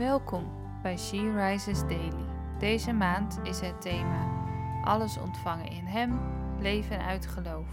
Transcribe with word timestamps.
Welkom 0.00 0.80
bij 0.82 0.98
She 0.98 1.32
Rises 1.32 1.80
Daily. 1.80 2.26
Deze 2.58 2.92
maand 2.92 3.38
is 3.42 3.60
het 3.60 3.80
thema 3.80 4.48
Alles 4.84 5.18
ontvangen 5.18 5.70
in 5.70 5.84
Hem, 5.84 6.20
leven 6.60 7.04
uit 7.04 7.26
geloof. 7.26 7.68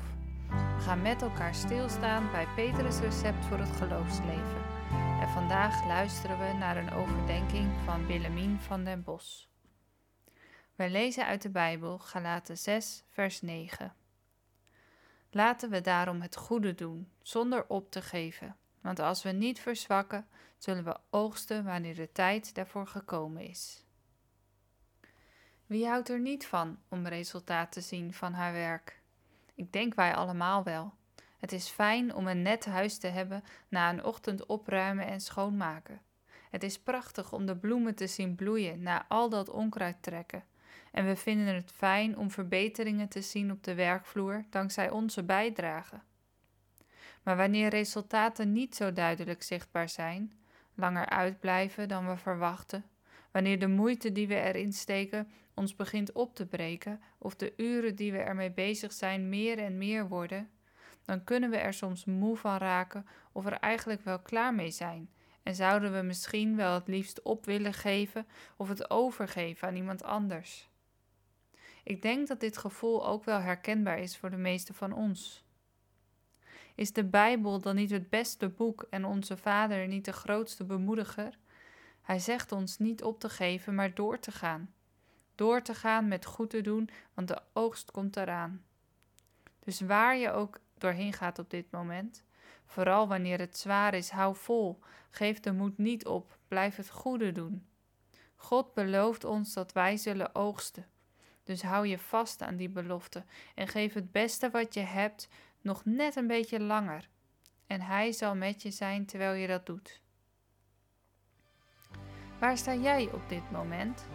We 0.48 0.82
gaan 0.82 1.02
met 1.02 1.22
elkaar 1.22 1.56
stilstaan 1.56 2.32
bij 2.32 2.48
Petrus' 2.56 3.00
recept 3.00 3.46
voor 3.46 3.58
het 3.58 3.76
geloofsleven. 3.76 4.62
En 5.22 5.30
vandaag 5.30 5.86
luisteren 5.86 6.40
we 6.40 6.58
naar 6.58 6.78
een 6.78 6.92
overdenking 6.92 7.72
van 7.86 8.06
Willemien 8.06 8.60
van 8.60 8.84
den 8.84 9.04
Bos. 9.04 9.50
Wij 10.76 10.90
lezen 10.90 11.26
uit 11.26 11.42
de 11.42 11.50
Bijbel 11.50 11.98
Galaten 11.98 12.58
6, 12.58 13.04
vers 13.10 13.42
9. 13.42 13.94
Laten 15.32 15.70
we 15.70 15.82
daarom 15.82 16.22
het 16.22 16.36
goede 16.36 16.76
doen, 16.76 17.12
zonder 17.22 17.66
op 17.68 17.92
te 17.92 18.02
geven. 18.02 18.56
Want 18.88 19.00
als 19.00 19.24
we 19.24 19.32
niet 19.32 19.60
verzwakken, 19.60 20.28
zullen 20.58 20.84
we 20.84 20.98
oogsten 21.10 21.64
wanneer 21.64 21.96
de 21.96 22.12
tijd 22.12 22.56
daarvoor 22.56 22.88
gekomen 22.88 23.42
is. 23.42 23.84
Wie 25.66 25.88
houdt 25.88 26.10
er 26.10 26.20
niet 26.20 26.46
van 26.46 26.80
om 26.90 27.08
resultaat 27.08 27.72
te 27.72 27.82
zien 27.82 28.14
van 28.14 28.34
haar 28.34 28.54
werk? 28.54 29.02
Ik 29.56 29.72
denk 29.72 29.96
wij 29.96 30.16
allemaal 30.16 30.64
wel. 30.64 30.94
Het 31.38 31.52
is 31.52 31.68
fijn 31.68 32.16
om 32.16 32.28
een 32.28 32.42
net 32.42 32.66
huis 32.66 32.98
te 32.98 33.08
hebben 33.08 33.44
na 33.68 33.90
een 33.90 34.04
ochtend 34.04 34.46
opruimen 34.46 35.08
en 35.08 35.22
schoonmaken. 35.22 36.02
Het 36.50 36.64
is 36.64 36.80
prachtig 36.80 37.34
om 37.34 37.46
de 37.46 37.58
bloemen 37.58 37.96
te 37.96 38.08
zien 38.08 38.36
bloeien 38.36 38.82
na 38.82 39.06
al 39.08 39.30
dat 39.30 39.50
onkruid 39.50 39.98
trekken. 40.02 40.44
En 40.92 41.06
we 41.06 41.16
vinden 41.16 41.56
het 41.56 41.72
fijn 41.72 42.18
om 42.18 42.32
verbeteringen 42.32 43.08
te 43.08 43.22
zien 43.22 43.52
op 43.52 43.64
de 43.64 43.74
werkvloer 43.74 44.46
dankzij 44.50 44.90
onze 44.90 45.24
bijdrage. 45.24 46.00
Maar 47.28 47.38
wanneer 47.38 47.70
resultaten 47.70 48.52
niet 48.52 48.76
zo 48.76 48.94
duidelijk 48.94 49.44
zichtbaar 49.44 49.90
zijn, 49.90 50.34
langer 50.76 51.06
uitblijven 51.06 51.88
dan 51.88 52.08
we 52.08 52.18
verwachten, 52.18 52.86
wanneer 53.32 53.60
de 53.60 53.68
moeite 53.68 54.12
die 54.12 54.28
we 54.28 54.36
erin 54.36 54.74
steken 54.74 55.32
ons 55.54 55.76
begint 55.76 56.12
op 56.12 56.36
te 56.36 56.46
breken 56.46 57.02
of 57.18 57.36
de 57.36 57.54
uren 57.58 57.96
die 57.96 58.12
we 58.12 58.18
ermee 58.18 58.52
bezig 58.52 58.94
zijn 58.94 59.30
meer 59.30 59.60
en 59.60 59.78
meer 59.78 60.08
worden, 60.08 60.50
dan 61.06 61.24
kunnen 61.24 61.50
we 61.50 61.58
er 61.58 61.74
soms 61.74 62.06
moe 62.06 62.38
van 62.38 62.58
raken 62.58 63.06
of 63.32 63.46
er 63.46 63.54
eigenlijk 63.60 64.04
wel 64.04 64.20
klaar 64.20 64.54
mee 64.54 64.72
zijn 64.72 65.10
en 65.44 65.56
zouden 65.56 65.94
we 65.94 66.02
misschien 66.02 66.56
wel 66.56 66.74
het 66.74 66.88
liefst 66.88 67.22
op 67.22 67.46
willen 67.46 67.74
geven 67.74 68.28
of 68.58 68.70
het 68.70 68.90
overgeven 68.90 69.68
aan 69.68 69.76
iemand 69.76 70.04
anders. 70.04 70.70
Ik 71.84 72.02
denk 72.02 72.28
dat 72.28 72.40
dit 72.40 72.58
gevoel 72.58 73.08
ook 73.08 73.24
wel 73.24 73.40
herkenbaar 73.40 74.00
is 74.00 74.18
voor 74.18 74.30
de 74.30 74.38
meesten 74.38 74.76
van 74.76 74.94
ons. 74.94 75.46
Is 76.78 76.94
de 76.94 77.04
Bijbel 77.04 77.62
dan 77.62 77.76
niet 77.76 77.90
het 77.90 78.10
beste 78.10 78.50
boek 78.50 78.86
en 78.90 79.06
onze 79.06 79.38
Vader 79.38 79.88
niet 79.88 80.06
de 80.06 80.14
grootste 80.14 80.64
bemoediger? 80.66 81.38
Hij 82.02 82.20
zegt 82.20 82.52
ons 82.52 82.78
niet 82.78 83.04
op 83.04 83.20
te 83.20 83.30
geven, 83.30 83.76
maar 83.76 83.94
door 83.94 84.20
te 84.20 84.32
gaan. 84.32 84.74
Door 85.36 85.62
te 85.62 85.74
gaan 85.74 86.08
met 86.08 86.26
goed 86.26 86.50
te 86.50 86.62
doen, 86.62 86.90
want 87.14 87.28
de 87.28 87.42
oogst 87.54 87.92
komt 87.92 88.18
eraan. 88.18 88.64
Dus 89.60 89.82
waar 89.82 90.18
je 90.18 90.32
ook 90.32 90.60
doorheen 90.78 91.14
gaat 91.14 91.40
op 91.40 91.50
dit 91.50 91.72
moment, 91.72 92.24
vooral 92.66 93.08
wanneer 93.08 93.40
het 93.40 93.58
zwaar 93.58 93.94
is, 93.94 94.10
hou 94.10 94.36
vol, 94.36 94.80
geef 95.10 95.40
de 95.40 95.52
moed 95.52 95.78
niet 95.78 96.06
op, 96.06 96.38
blijf 96.48 96.76
het 96.76 96.90
goede 96.90 97.32
doen. 97.32 97.68
God 98.36 98.74
belooft 98.74 99.24
ons 99.24 99.54
dat 99.54 99.72
wij 99.72 99.98
zullen 99.98 100.36
oogsten. 100.36 100.86
Dus 101.44 101.62
hou 101.62 101.88
je 101.88 102.00
vast 102.00 102.42
aan 102.42 102.56
die 102.56 102.70
belofte 102.70 103.24
en 103.56 103.68
geef 103.68 103.94
het 103.94 104.12
beste 104.12 104.50
wat 104.50 104.74
je 104.74 104.80
hebt 104.80 105.30
nog 105.68 105.86
net 105.86 106.16
een 106.16 106.28
beetje 106.28 106.60
langer. 106.60 107.10
En 107.68 107.82
Hij 107.82 108.12
zal 108.12 108.36
met 108.36 108.62
je 108.62 108.72
zijn 108.72 109.06
terwijl 109.06 109.34
je 109.34 109.48
dat 109.48 109.66
doet. 109.66 110.02
Waar 112.40 112.58
sta 112.58 112.76
jij 112.76 113.10
op 113.12 113.30
dit 113.30 113.52
moment? 113.52 114.06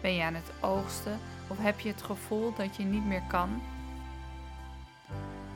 Ben 0.00 0.14
je 0.14 0.22
aan 0.22 0.34
het 0.34 0.52
oogsten 0.60 1.18
of 1.48 1.58
heb 1.58 1.80
je 1.80 1.88
het 1.88 2.02
gevoel 2.02 2.54
dat 2.54 2.76
je 2.76 2.84
niet 2.84 3.04
meer 3.04 3.22
kan? 3.28 3.62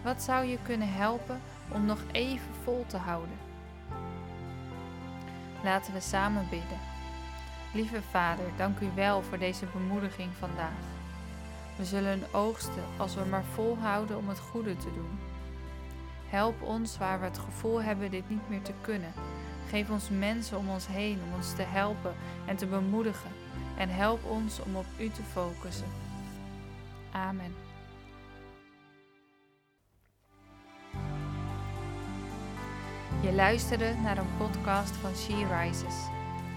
Wat 0.03 0.23
zou 0.23 0.45
je 0.45 0.59
kunnen 0.63 0.93
helpen 0.93 1.41
om 1.73 1.85
nog 1.87 2.03
even 2.13 2.55
vol 2.63 2.85
te 2.87 2.97
houden? 2.97 3.39
Laten 5.63 5.93
we 5.93 6.01
samen 6.01 6.47
bidden. 6.51 6.79
Lieve 7.73 8.03
Vader, 8.03 8.47
dank 8.57 8.81
u 8.81 8.91
wel 8.95 9.23
voor 9.23 9.39
deze 9.39 9.67
bemoediging 9.67 10.33
vandaag. 10.35 11.04
We 11.77 11.85
zullen 11.85 12.23
oogsten 12.33 12.85
als 12.97 13.15
we 13.15 13.25
maar 13.25 13.45
volhouden 13.45 14.17
om 14.17 14.29
het 14.29 14.39
goede 14.39 14.77
te 14.77 14.93
doen. 14.95 15.19
Help 16.29 16.63
ons 16.63 16.99
waar 16.99 17.19
we 17.19 17.25
het 17.25 17.39
gevoel 17.39 17.83
hebben 17.83 18.11
dit 18.11 18.29
niet 18.29 18.49
meer 18.49 18.63
te 18.63 18.73
kunnen. 18.81 19.13
Geef 19.69 19.91
ons 19.91 20.09
mensen 20.09 20.59
om 20.59 20.71
ons 20.71 20.87
heen 20.87 21.19
om 21.27 21.35
ons 21.35 21.55
te 21.55 21.63
helpen 21.63 22.15
en 22.47 22.57
te 22.57 22.67
bemoedigen. 22.67 23.31
En 23.77 23.89
help 23.89 24.25
ons 24.25 24.61
om 24.63 24.77
op 24.77 24.87
U 24.99 25.09
te 25.09 25.23
focussen. 25.23 25.89
Amen. 27.13 27.55
Je 33.21 33.33
luisterde 33.33 33.95
naar 34.03 34.19
een 34.19 34.37
podcast 34.39 34.97
van 34.97 35.15
She 35.15 35.47
Rises. 35.61 36.24